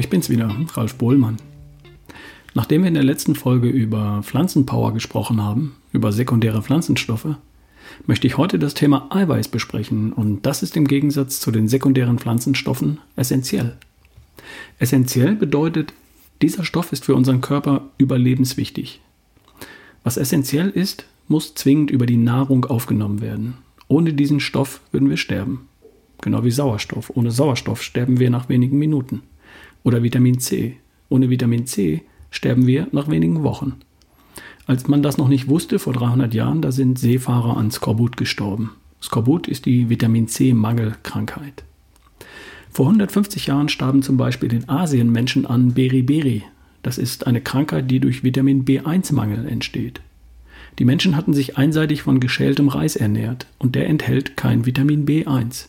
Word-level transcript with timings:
ich 0.00 0.10
bin's 0.10 0.30
wieder, 0.30 0.54
Ralf 0.74 0.94
Bohlmann. 0.94 1.36
Nachdem 2.54 2.82
wir 2.82 2.88
in 2.88 2.94
der 2.94 3.04
letzten 3.04 3.34
Folge 3.34 3.68
über 3.68 4.22
Pflanzenpower 4.22 4.92
gesprochen 4.92 5.42
haben, 5.42 5.76
über 5.92 6.12
sekundäre 6.12 6.62
Pflanzenstoffe, 6.62 7.36
möchte 8.06 8.26
ich 8.26 8.36
heute 8.36 8.58
das 8.58 8.74
Thema 8.74 9.06
Eiweiß 9.10 9.48
besprechen 9.48 10.12
und 10.12 10.44
das 10.46 10.62
ist 10.62 10.76
im 10.76 10.86
Gegensatz 10.86 11.40
zu 11.40 11.50
den 11.50 11.68
sekundären 11.68 12.18
Pflanzenstoffen 12.18 12.98
essentiell. 13.16 13.76
Essentiell 14.78 15.34
bedeutet, 15.34 15.92
dieser 16.42 16.64
Stoff 16.64 16.92
ist 16.92 17.04
für 17.04 17.14
unseren 17.14 17.40
Körper 17.40 17.82
überlebenswichtig. 17.98 19.00
Was 20.04 20.16
essentiell 20.16 20.70
ist, 20.70 21.04
muss 21.26 21.54
zwingend 21.54 21.90
über 21.90 22.06
die 22.06 22.16
Nahrung 22.16 22.64
aufgenommen 22.64 23.20
werden. 23.20 23.54
Ohne 23.88 24.12
diesen 24.12 24.40
Stoff 24.40 24.80
würden 24.92 25.10
wir 25.10 25.16
sterben. 25.16 25.68
Genau 26.22 26.44
wie 26.44 26.50
Sauerstoff. 26.50 27.10
Ohne 27.14 27.30
Sauerstoff 27.30 27.82
sterben 27.82 28.18
wir 28.18 28.30
nach 28.30 28.48
wenigen 28.48 28.78
Minuten. 28.78 29.22
Oder 29.88 30.02
Vitamin 30.02 30.38
C. 30.38 30.76
Ohne 31.08 31.30
Vitamin 31.30 31.64
C 31.64 32.02
sterben 32.30 32.66
wir 32.66 32.88
nach 32.92 33.08
wenigen 33.08 33.42
Wochen. 33.42 33.76
Als 34.66 34.86
man 34.86 35.02
das 35.02 35.16
noch 35.16 35.28
nicht 35.28 35.48
wusste, 35.48 35.78
vor 35.78 35.94
300 35.94 36.34
Jahren, 36.34 36.60
da 36.60 36.72
sind 36.72 36.98
Seefahrer 36.98 37.56
an 37.56 37.70
Skorbut 37.70 38.18
gestorben. 38.18 38.72
Skorbut 39.00 39.48
ist 39.48 39.64
die 39.64 39.88
Vitamin 39.88 40.28
C-Mangelkrankheit. 40.28 41.64
Vor 42.70 42.84
150 42.84 43.46
Jahren 43.46 43.70
starben 43.70 44.02
zum 44.02 44.18
Beispiel 44.18 44.52
in 44.52 44.68
Asien 44.68 45.10
Menschen 45.10 45.46
an 45.46 45.72
Beriberi. 45.72 46.42
Das 46.82 46.98
ist 46.98 47.26
eine 47.26 47.40
Krankheit, 47.40 47.90
die 47.90 47.98
durch 47.98 48.22
Vitamin 48.22 48.66
B1-Mangel 48.66 49.48
entsteht. 49.48 50.02
Die 50.78 50.84
Menschen 50.84 51.16
hatten 51.16 51.32
sich 51.32 51.56
einseitig 51.56 52.02
von 52.02 52.20
geschältem 52.20 52.68
Reis 52.68 52.94
ernährt 52.94 53.46
und 53.56 53.74
der 53.74 53.88
enthält 53.88 54.36
kein 54.36 54.66
Vitamin 54.66 55.06
B1. 55.06 55.68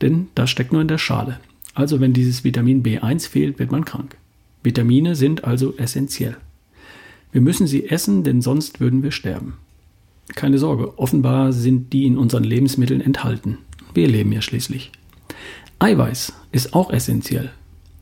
Denn 0.00 0.28
das 0.34 0.48
steckt 0.48 0.72
nur 0.72 0.80
in 0.80 0.88
der 0.88 0.96
Schale. 0.96 1.38
Also 1.76 2.00
wenn 2.00 2.14
dieses 2.14 2.42
Vitamin 2.42 2.82
B1 2.82 3.28
fehlt, 3.28 3.58
wird 3.58 3.70
man 3.70 3.84
krank. 3.84 4.16
Vitamine 4.62 5.14
sind 5.14 5.44
also 5.44 5.76
essentiell. 5.76 6.38
Wir 7.32 7.42
müssen 7.42 7.66
sie 7.66 7.90
essen, 7.90 8.24
denn 8.24 8.40
sonst 8.40 8.80
würden 8.80 9.02
wir 9.02 9.10
sterben. 9.10 9.58
Keine 10.34 10.56
Sorge, 10.56 10.98
offenbar 10.98 11.52
sind 11.52 11.92
die 11.92 12.06
in 12.06 12.16
unseren 12.16 12.44
Lebensmitteln 12.44 13.02
enthalten. 13.02 13.58
Wir 13.92 14.08
leben 14.08 14.32
ja 14.32 14.40
schließlich. 14.40 14.90
Eiweiß 15.78 16.32
ist 16.50 16.72
auch 16.72 16.90
essentiell. 16.90 17.50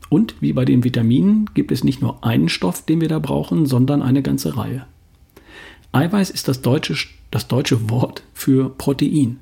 Und 0.07 0.35
wie 0.39 0.53
bei 0.53 0.63
den 0.63 0.85
Vitaminen 0.85 1.49
gibt 1.53 1.73
es 1.73 1.83
nicht 1.83 2.01
nur 2.01 2.23
einen 2.23 2.47
Stoff, 2.47 2.85
den 2.85 3.01
wir 3.01 3.09
da 3.09 3.19
brauchen, 3.19 3.65
sondern 3.65 4.01
eine 4.01 4.21
ganze 4.21 4.55
Reihe. 4.55 4.85
Eiweiß 5.91 6.29
ist 6.29 6.47
das 6.47 6.61
deutsche, 6.61 6.95
das 7.29 7.49
deutsche 7.49 7.89
Wort 7.89 8.23
für 8.33 8.69
Protein. 8.69 9.39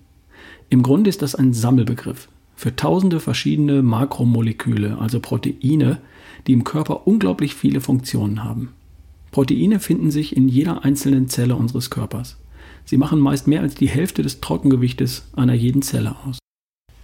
Im 0.72 0.82
Grunde 0.82 1.12
ist 1.12 1.22
das 1.22 1.36
ein 1.36 1.54
Sammelbegriff 1.54 2.30
für 2.64 2.78
tausende 2.78 3.20
verschiedene 3.20 3.82
Makromoleküle, 3.84 4.98
also 4.98 5.20
Proteine, 5.20 5.98
die 6.48 6.54
im 6.54 6.64
Körper 6.64 7.06
unglaublich 7.06 7.56
viele 7.56 7.82
Funktionen 7.82 8.46
haben. 8.46 8.70
Proteine 9.32 9.82
finden 9.82 10.12
sich 10.12 10.38
in 10.38 10.48
jeder 10.48 10.86
einzelnen 10.86 11.28
Zelle 11.28 11.58
unseres 11.58 11.90
Körpers. 11.90 12.38
Sie 12.86 12.96
machen 12.96 13.20
meist 13.20 13.48
mehr 13.48 13.60
als 13.60 13.76
die 13.76 13.90
Hälfte 13.90 14.22
des 14.22 14.40
Trockengewichtes 14.40 15.28
einer 15.36 15.54
jeden 15.54 15.82
Zelle 15.82 16.16
aus. 16.26 16.40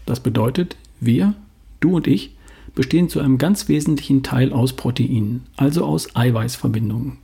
Das 0.05 0.21
bedeutet, 0.21 0.77
wir, 1.01 1.33
du 1.81 1.97
und 1.97 2.07
ich, 2.07 2.37
bestehen 2.73 3.09
zu 3.09 3.19
einem 3.19 3.37
ganz 3.37 3.67
wesentlichen 3.67 4.23
Teil 4.23 4.53
aus 4.53 4.71
Proteinen, 4.71 5.41
also 5.57 5.83
aus 5.83 6.15
Eiweißverbindungen. 6.15 7.17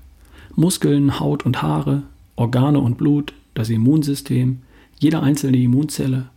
Muskeln, 0.58 1.22
Haut 1.22 1.46
und 1.46 1.62
Haare, 1.62 2.04
Organe 2.36 2.80
und 2.80 2.98
Blut, 2.98 3.32
das 3.54 3.70
Immunsystem, 3.70 4.60
jede 5.00 5.22
einzelne 5.22 5.56
Immunzelle, 5.56 6.32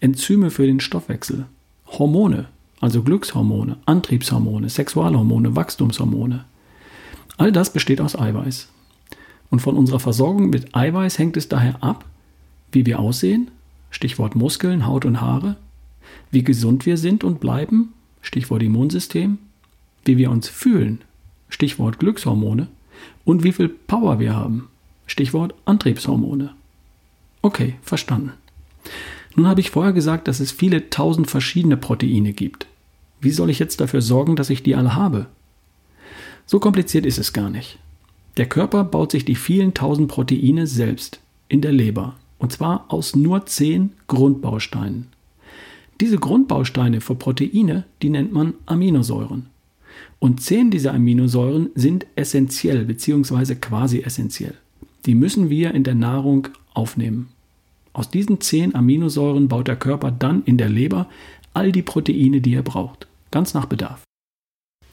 Enzyme 0.00 0.50
für 0.50 0.66
den 0.66 0.80
Stoffwechsel, 0.80 1.46
Hormone, 1.86 2.46
also 2.80 3.02
Glückshormone, 3.02 3.76
Antriebshormone, 3.86 4.68
Sexualhormone, 4.68 5.54
Wachstumshormone. 5.54 6.44
All 7.38 7.52
das 7.52 7.72
besteht 7.72 8.00
aus 8.00 8.18
Eiweiß. 8.18 8.68
Und 9.50 9.60
von 9.60 9.76
unserer 9.76 10.00
Versorgung 10.00 10.50
mit 10.50 10.74
Eiweiß 10.74 11.18
hängt 11.18 11.36
es 11.36 11.48
daher 11.48 11.82
ab, 11.82 12.04
wie 12.72 12.86
wir 12.86 12.98
aussehen, 12.98 13.50
Stichwort 13.90 14.34
Muskeln, 14.34 14.86
Haut 14.86 15.04
und 15.04 15.20
Haare, 15.20 15.56
wie 16.30 16.42
gesund 16.42 16.86
wir 16.86 16.96
sind 16.96 17.22
und 17.22 17.40
bleiben, 17.40 17.92
Stichwort 18.22 18.62
Immunsystem, 18.62 19.38
wie 20.04 20.16
wir 20.16 20.30
uns 20.30 20.48
fühlen, 20.48 21.02
Stichwort 21.48 21.98
Glückshormone, 21.98 22.68
und 23.24 23.44
wie 23.44 23.52
viel 23.52 23.68
Power 23.68 24.18
wir 24.18 24.34
haben, 24.34 24.68
Stichwort 25.06 25.54
Antriebshormone. 25.64 26.54
Okay, 27.42 27.74
verstanden. 27.82 28.32
Nun 29.34 29.46
habe 29.46 29.60
ich 29.60 29.70
vorher 29.70 29.92
gesagt, 29.92 30.28
dass 30.28 30.40
es 30.40 30.52
viele 30.52 30.90
tausend 30.90 31.30
verschiedene 31.30 31.76
Proteine 31.76 32.32
gibt. 32.32 32.66
Wie 33.20 33.30
soll 33.30 33.50
ich 33.50 33.58
jetzt 33.58 33.80
dafür 33.80 34.02
sorgen, 34.02 34.36
dass 34.36 34.50
ich 34.50 34.62
die 34.62 34.74
alle 34.74 34.94
habe? 34.94 35.26
So 36.46 36.58
kompliziert 36.58 37.06
ist 37.06 37.18
es 37.18 37.32
gar 37.32 37.50
nicht. 37.50 37.78
Der 38.36 38.46
Körper 38.46 38.84
baut 38.84 39.12
sich 39.12 39.24
die 39.24 39.34
vielen 39.34 39.74
tausend 39.74 40.08
Proteine 40.08 40.66
selbst 40.66 41.20
in 41.48 41.60
der 41.60 41.72
Leber 41.72 42.16
und 42.38 42.50
zwar 42.50 42.86
aus 42.88 43.14
nur 43.14 43.46
zehn 43.46 43.92
Grundbausteinen. 44.08 45.06
Diese 46.00 46.18
Grundbausteine 46.18 47.00
für 47.00 47.14
Proteine, 47.14 47.84
die 48.02 48.10
nennt 48.10 48.32
man 48.32 48.54
Aminosäuren. 48.66 49.46
Und 50.18 50.40
zehn 50.40 50.72
dieser 50.72 50.92
Aminosäuren 50.94 51.70
sind 51.76 52.06
essentiell 52.16 52.84
bzw. 52.84 53.54
quasi 53.54 54.00
essentiell. 54.00 54.54
Die 55.06 55.14
müssen 55.14 55.50
wir 55.50 55.72
in 55.74 55.84
der 55.84 55.94
Nahrung 55.94 56.48
aufnehmen. 56.74 57.28
Aus 57.92 58.08
diesen 58.08 58.40
zehn 58.40 58.74
Aminosäuren 58.74 59.48
baut 59.48 59.68
der 59.68 59.76
Körper 59.76 60.10
dann 60.10 60.42
in 60.44 60.56
der 60.56 60.68
Leber 60.68 61.08
all 61.52 61.72
die 61.72 61.82
Proteine, 61.82 62.40
die 62.40 62.54
er 62.54 62.62
braucht, 62.62 63.06
ganz 63.30 63.54
nach 63.54 63.66
Bedarf. 63.66 64.02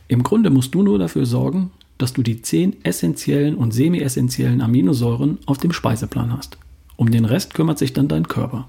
Im 0.07 0.23
Grunde 0.23 0.49
musst 0.49 0.73
du 0.75 0.81
nur 0.83 0.99
dafür 0.99 1.25
sorgen, 1.25 1.71
dass 1.97 2.13
du 2.13 2.23
die 2.23 2.41
zehn 2.41 2.75
essentiellen 2.83 3.55
und 3.55 3.73
semi-essentiellen 3.73 4.61
Aminosäuren 4.61 5.37
auf 5.45 5.57
dem 5.57 5.71
Speiseplan 5.71 6.35
hast. 6.35 6.57
Um 6.95 7.11
den 7.11 7.25
Rest 7.25 7.53
kümmert 7.53 7.77
sich 7.77 7.93
dann 7.93 8.07
dein 8.07 8.27
Körper. 8.27 8.67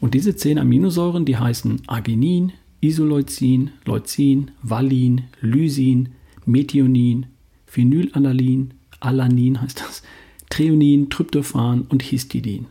Und 0.00 0.14
diese 0.14 0.36
zehn 0.36 0.58
Aminosäuren, 0.58 1.24
die 1.24 1.36
heißen 1.36 1.82
Arginin, 1.86 2.52
Isoleucin, 2.80 3.70
Leucin, 3.86 4.50
Valin, 4.62 5.22
Lysin, 5.40 6.10
Methionin, 6.44 7.26
Phenylalanin, 7.66 8.74
Alanin 9.00 9.60
heißt 9.60 9.80
das, 9.80 10.02
Treonin, 10.50 11.08
Tryptophan 11.08 11.82
und 11.82 12.02
Histidin. 12.02 12.66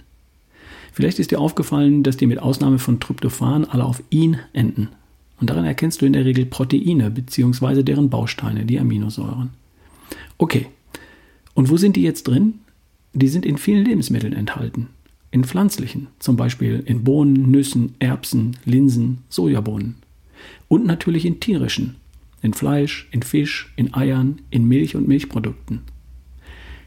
Vielleicht 0.93 1.17
ist 1.17 1.31
dir 1.31 1.39
aufgefallen, 1.39 2.03
dass 2.03 2.17
die 2.17 2.27
mit 2.27 2.39
Ausnahme 2.39 2.77
von 2.77 2.99
Tryptophan 2.99 3.65
alle 3.65 3.83
auf 3.83 4.01
in 4.11 4.37
enden. 4.53 4.89
Und 5.39 5.49
daran 5.49 5.65
erkennst 5.65 6.01
du 6.01 6.05
in 6.05 6.13
der 6.13 6.23
Regel 6.23 6.45
Proteine 6.45 7.09
bzw. 7.09 7.81
deren 7.81 8.09
Bausteine, 8.09 8.63
die 8.65 8.79
Aminosäuren. 8.79 9.49
Okay, 10.37 10.67
und 11.55 11.69
wo 11.69 11.77
sind 11.77 11.95
die 11.95 12.03
jetzt 12.03 12.27
drin? 12.27 12.59
Die 13.13 13.27
sind 13.27 13.45
in 13.45 13.57
vielen 13.57 13.85
Lebensmitteln 13.85 14.33
enthalten. 14.33 14.87
In 15.31 15.43
pflanzlichen, 15.43 16.07
zum 16.19 16.37
Beispiel 16.37 16.83
in 16.85 17.03
Bohnen, 17.03 17.49
Nüssen, 17.49 17.95
Erbsen, 17.97 18.55
Linsen, 18.63 19.19
Sojabohnen. 19.29 19.95
Und 20.67 20.85
natürlich 20.85 21.25
in 21.25 21.39
tierischen, 21.39 21.95
in 22.43 22.53
Fleisch, 22.53 23.07
in 23.11 23.23
Fisch, 23.23 23.73
in 23.75 23.95
Eiern, 23.95 24.41
in 24.51 24.67
Milch 24.67 24.95
und 24.95 25.07
Milchprodukten. 25.07 25.81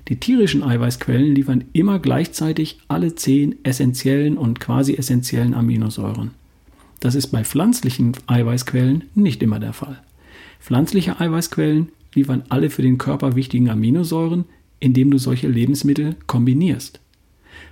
Die 0.09 0.17
tierischen 0.17 0.63
Eiweißquellen 0.63 1.35
liefern 1.35 1.65
immer 1.73 1.99
gleichzeitig 1.99 2.79
alle 2.87 3.17
zehn 3.17 3.57
essentiellen 3.65 4.39
und 4.39 4.61
quasi 4.61 4.95
essentiellen 4.95 5.53
Aminosäuren. 5.53 6.31
Das 7.01 7.15
ist 7.15 7.29
bei 7.29 7.45
pflanzlichen 7.45 8.13
Eiweißquellen 8.27 9.05
nicht 9.15 9.43
immer 9.43 9.59
der 9.59 9.73
Fall. 9.73 10.01
Pflanzliche 10.61 11.21
Eiweißquellen 11.21 11.89
liefern 12.15 12.45
alle 12.49 12.71
für 12.71 12.83
den 12.83 12.99
Körper 12.99 13.35
wichtigen 13.35 13.69
Aminosäuren, 13.69 14.45
indem 14.79 15.11
du 15.11 15.19
solche 15.19 15.49
Lebensmittel 15.49 16.17
kombinierst. 16.27 17.01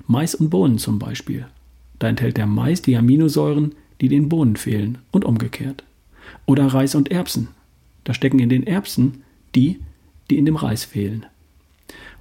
Mais 0.06 0.34
und 0.34 0.50
Bohnen 0.50 0.78
zum 0.78 0.98
Beispiel. 0.98 1.46
Da 1.98 2.08
enthält 2.08 2.36
der 2.36 2.46
Mais 2.46 2.82
die 2.82 2.96
Aminosäuren, 2.96 3.74
die 4.00 4.08
den 4.08 4.28
Bohnen 4.28 4.56
fehlen 4.56 4.98
und 5.12 5.24
umgekehrt. 5.24 5.84
Oder 6.46 6.66
Reis 6.66 6.94
und 6.94 7.10
Erbsen. 7.10 7.48
Da 8.02 8.12
stecken 8.12 8.40
in 8.40 8.48
den 8.48 8.66
Erbsen 8.66 9.22
die, 9.54 9.78
die 10.30 10.36
in 10.36 10.46
dem 10.46 10.56
Reis 10.56 10.84
fehlen. 10.84 11.26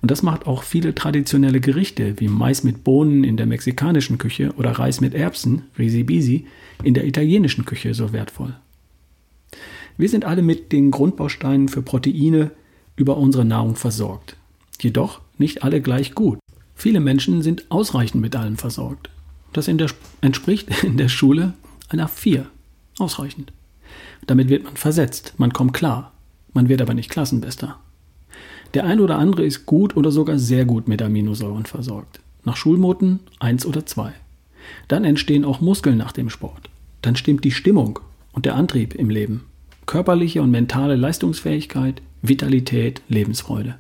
Und 0.04 0.12
das 0.12 0.22
macht 0.22 0.48
auch 0.48 0.64
viele 0.64 0.94
traditionelle 0.94 1.62
Gerichte 1.62 2.20
wie 2.20 2.28
Mais 2.28 2.66
mit 2.66 2.84
Bohnen 2.84 3.24
in 3.24 3.38
der 3.38 3.46
mexikanischen 3.46 4.18
Küche 4.18 4.54
oder 4.58 4.72
Reis 4.72 5.00
mit 5.00 5.14
Erbsen, 5.14 5.62
Risi 5.80 6.04
Bisi, 6.04 6.46
in 6.84 6.94
der 6.94 7.06
italienischen 7.08 7.64
Küche 7.64 7.94
so 7.94 8.12
wertvoll. 8.12 8.54
Wir 9.96 10.10
sind 10.10 10.26
alle 10.26 10.42
mit 10.42 10.74
den 10.74 10.92
Grundbausteinen 10.92 11.70
für 11.70 11.82
Proteine 11.82 12.52
über 12.98 13.16
unsere 13.16 13.46
Nahrung 13.46 13.78
versorgt. 13.78 14.36
Jedoch 14.82 15.22
nicht 15.38 15.64
alle 15.64 15.80
gleich 15.80 16.14
gut. 16.14 16.38
Viele 16.76 17.00
Menschen 17.00 17.42
sind 17.42 17.72
ausreichend 17.72 18.22
mit 18.22 18.36
allem 18.36 18.58
versorgt. 18.58 19.10
Das 19.54 19.70
in 19.70 19.82
entspricht 20.20 20.84
in 20.84 20.98
der 20.98 21.08
Schule 21.08 21.54
einer 21.88 22.10
4. 22.10 22.46
Ausreichend. 23.00 23.54
Damit 24.28 24.50
wird 24.50 24.66
man 24.66 24.76
versetzt, 24.76 25.36
man 25.38 25.54
kommt 25.54 25.72
klar, 25.72 26.12
man 26.52 26.68
wird 26.68 26.82
aber 26.82 26.94
nicht 26.94 27.10
Klassenbester. 27.10 27.80
Der 28.74 28.86
eine 28.86 29.04
oder 29.04 29.20
andere 29.20 29.46
ist 29.46 29.66
gut 29.66 29.96
oder 29.96 30.12
sogar 30.12 30.40
sehr 30.40 30.66
gut 30.66 30.88
mit 30.88 31.02
Aminosäuren 31.02 31.66
versorgt. 31.66 32.20
Nach 32.44 32.58
Schulnoten 32.58 33.20
1 33.40 33.66
oder 33.66 33.86
2. 33.86 34.14
Dann 34.88 35.06
entstehen 35.06 35.46
auch 35.46 35.62
Muskeln 35.62 35.98
nach 35.98 36.12
dem 36.12 36.30
Sport. 36.30 36.70
Dann 37.02 37.16
stimmt 37.16 37.44
die 37.44 37.52
Stimmung 37.52 38.00
und 38.32 38.46
der 38.46 38.56
Antrieb 38.56 38.96
im 38.96 39.10
Leben. 39.10 39.46
körperliche 39.86 40.42
und 40.42 40.50
mentale 40.50 40.96
Leistungsfähigkeit, 40.96 42.02
Vitalität, 42.22 43.02
Lebensfreude. 43.10 43.76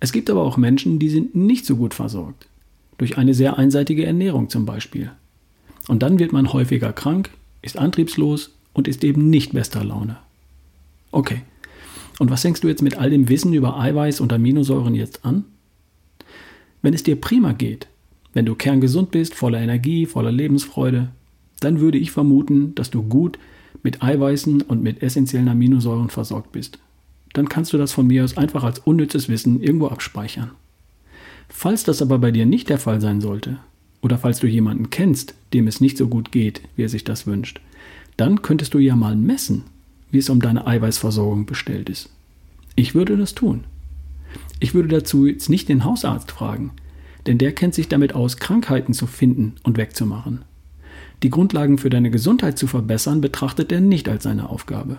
Es 0.00 0.12
gibt 0.12 0.30
aber 0.30 0.42
auch 0.42 0.56
Menschen, 0.56 0.98
die 0.98 1.08
sind 1.08 1.34
nicht 1.34 1.66
so 1.66 1.76
gut 1.76 1.94
versorgt. 1.94 2.46
Durch 2.98 3.18
eine 3.18 3.34
sehr 3.34 3.58
einseitige 3.58 4.06
Ernährung 4.06 4.48
zum 4.48 4.64
Beispiel. 4.64 5.10
Und 5.88 6.02
dann 6.02 6.18
wird 6.18 6.32
man 6.32 6.52
häufiger 6.52 6.92
krank, 6.92 7.30
ist 7.62 7.76
antriebslos 7.76 8.54
und 8.72 8.88
ist 8.88 9.02
eben 9.04 9.28
nicht 9.28 9.52
bester 9.52 9.84
Laune. 9.84 10.18
Okay. 11.10 11.42
Und 12.22 12.30
was 12.30 12.42
fängst 12.42 12.62
du 12.62 12.68
jetzt 12.68 12.82
mit 12.82 12.98
all 12.98 13.10
dem 13.10 13.28
Wissen 13.28 13.52
über 13.52 13.80
Eiweiß 13.80 14.20
und 14.20 14.32
Aminosäuren 14.32 14.94
jetzt 14.94 15.24
an? 15.24 15.44
Wenn 16.80 16.94
es 16.94 17.02
dir 17.02 17.20
prima 17.20 17.50
geht, 17.52 17.88
wenn 18.32 18.46
du 18.46 18.54
kerngesund 18.54 19.10
bist, 19.10 19.34
voller 19.34 19.58
Energie, 19.58 20.06
voller 20.06 20.30
Lebensfreude, 20.30 21.08
dann 21.58 21.80
würde 21.80 21.98
ich 21.98 22.12
vermuten, 22.12 22.76
dass 22.76 22.92
du 22.92 23.02
gut 23.02 23.40
mit 23.82 24.04
Eiweißen 24.04 24.62
und 24.62 24.84
mit 24.84 25.02
essentiellen 25.02 25.48
Aminosäuren 25.48 26.10
versorgt 26.10 26.52
bist. 26.52 26.78
Dann 27.32 27.48
kannst 27.48 27.72
du 27.72 27.76
das 27.76 27.90
von 27.90 28.06
mir 28.06 28.22
aus 28.22 28.36
einfach 28.36 28.62
als 28.62 28.78
unnützes 28.78 29.28
Wissen 29.28 29.60
irgendwo 29.60 29.88
abspeichern. 29.88 30.52
Falls 31.48 31.82
das 31.82 32.02
aber 32.02 32.20
bei 32.20 32.30
dir 32.30 32.46
nicht 32.46 32.68
der 32.68 32.78
Fall 32.78 33.00
sein 33.00 33.20
sollte, 33.20 33.58
oder 34.00 34.16
falls 34.16 34.38
du 34.38 34.46
jemanden 34.46 34.90
kennst, 34.90 35.34
dem 35.52 35.66
es 35.66 35.80
nicht 35.80 35.98
so 35.98 36.06
gut 36.06 36.30
geht, 36.30 36.62
wie 36.76 36.84
er 36.84 36.88
sich 36.88 37.02
das 37.02 37.26
wünscht, 37.26 37.60
dann 38.16 38.42
könntest 38.42 38.74
du 38.74 38.78
ja 38.78 38.94
mal 38.94 39.16
messen, 39.16 39.64
wie 40.12 40.18
es 40.18 40.30
um 40.30 40.40
deine 40.40 40.66
Eiweißversorgung 40.66 41.46
bestellt 41.46 41.88
ist. 41.90 42.10
Ich 42.76 42.94
würde 42.94 43.16
das 43.16 43.34
tun. 43.34 43.64
Ich 44.60 44.74
würde 44.74 44.88
dazu 44.88 45.26
jetzt 45.26 45.48
nicht 45.48 45.68
den 45.68 45.84
Hausarzt 45.84 46.30
fragen, 46.30 46.70
denn 47.26 47.38
der 47.38 47.52
kennt 47.52 47.74
sich 47.74 47.88
damit 47.88 48.14
aus, 48.14 48.36
Krankheiten 48.36 48.92
zu 48.94 49.06
finden 49.06 49.54
und 49.64 49.76
wegzumachen. 49.76 50.44
Die 51.22 51.30
Grundlagen 51.30 51.78
für 51.78 51.90
deine 51.90 52.10
Gesundheit 52.10 52.58
zu 52.58 52.66
verbessern, 52.66 53.20
betrachtet 53.20 53.72
er 53.72 53.80
nicht 53.80 54.08
als 54.08 54.24
seine 54.24 54.48
Aufgabe. 54.48 54.98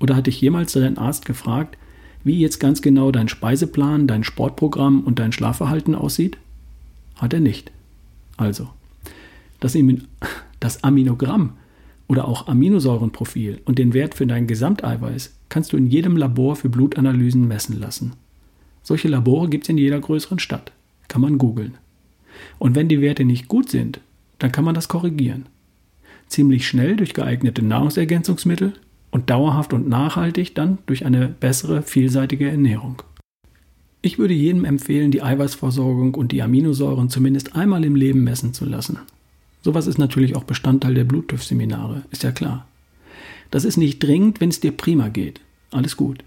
Oder 0.00 0.16
hat 0.16 0.26
dich 0.26 0.40
jemals 0.40 0.72
dein 0.72 0.98
Arzt 0.98 1.24
gefragt, 1.24 1.78
wie 2.24 2.38
jetzt 2.38 2.58
ganz 2.58 2.82
genau 2.82 3.12
dein 3.12 3.28
Speiseplan, 3.28 4.06
dein 4.06 4.24
Sportprogramm 4.24 5.02
und 5.02 5.18
dein 5.18 5.32
Schlafverhalten 5.32 5.94
aussieht? 5.94 6.38
Hat 7.16 7.32
er 7.32 7.40
nicht. 7.40 7.70
Also, 8.36 8.68
das, 9.60 9.76
das 10.60 10.84
Aminogramm 10.84 11.54
oder 12.08 12.28
auch 12.28 12.46
Aminosäurenprofil 12.48 13.60
und 13.64 13.78
den 13.78 13.94
Wert 13.94 14.14
für 14.14 14.26
dein 14.26 14.46
Gesamteiweiß 14.46 15.34
kannst 15.48 15.72
du 15.72 15.76
in 15.76 15.86
jedem 15.86 16.16
Labor 16.16 16.56
für 16.56 16.68
Blutanalysen 16.68 17.46
messen 17.46 17.78
lassen. 17.78 18.14
Solche 18.82 19.08
Labore 19.08 19.48
gibt 19.48 19.64
es 19.64 19.68
in 19.68 19.78
jeder 19.78 20.00
größeren 20.00 20.38
Stadt. 20.38 20.72
Kann 21.08 21.20
man 21.20 21.38
googeln. 21.38 21.74
Und 22.58 22.74
wenn 22.74 22.88
die 22.88 23.00
Werte 23.00 23.24
nicht 23.24 23.48
gut 23.48 23.68
sind, 23.68 24.00
dann 24.38 24.52
kann 24.52 24.64
man 24.64 24.74
das 24.74 24.88
korrigieren. 24.88 25.46
Ziemlich 26.26 26.66
schnell 26.66 26.96
durch 26.96 27.14
geeignete 27.14 27.62
Nahrungsergänzungsmittel 27.62 28.72
und 29.10 29.30
dauerhaft 29.30 29.72
und 29.72 29.88
nachhaltig 29.88 30.54
dann 30.54 30.78
durch 30.86 31.04
eine 31.04 31.28
bessere, 31.28 31.82
vielseitige 31.82 32.50
Ernährung. 32.50 33.02
Ich 34.00 34.18
würde 34.18 34.34
jedem 34.34 34.64
empfehlen, 34.64 35.12
die 35.12 35.22
Eiweißversorgung 35.22 36.14
und 36.14 36.32
die 36.32 36.42
Aminosäuren 36.42 37.08
zumindest 37.08 37.54
einmal 37.54 37.84
im 37.84 37.94
Leben 37.94 38.24
messen 38.24 38.52
zu 38.52 38.64
lassen. 38.64 38.98
Sowas 39.62 39.86
ist 39.86 39.98
natürlich 39.98 40.36
auch 40.36 40.44
Bestandteil 40.44 40.94
der 40.94 41.04
Bluttüff-Seminare, 41.04 42.02
ist 42.10 42.22
ja 42.24 42.32
klar. 42.32 42.66
Das 43.50 43.64
ist 43.64 43.76
nicht 43.76 44.02
dringend, 44.02 44.40
wenn 44.40 44.48
es 44.48 44.60
dir 44.60 44.72
prima 44.72 45.08
geht. 45.08 45.40
Alles 45.70 45.96
gut. 45.96 46.24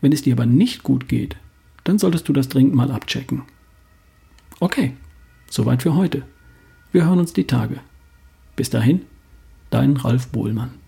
Wenn 0.00 0.12
es 0.12 0.22
dir 0.22 0.34
aber 0.34 0.46
nicht 0.46 0.82
gut 0.82 1.08
geht, 1.08 1.36
dann 1.84 1.98
solltest 1.98 2.28
du 2.28 2.32
das 2.32 2.48
dringend 2.48 2.74
mal 2.74 2.90
abchecken. 2.90 3.42
Okay, 4.60 4.94
soweit 5.50 5.82
für 5.82 5.94
heute. 5.94 6.22
Wir 6.92 7.06
hören 7.06 7.18
uns 7.18 7.32
die 7.32 7.46
Tage. 7.46 7.80
Bis 8.56 8.70
dahin, 8.70 9.02
dein 9.70 9.96
Ralf 9.96 10.28
Bohlmann. 10.28 10.81